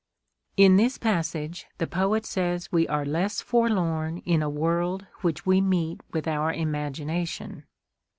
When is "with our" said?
6.11-6.51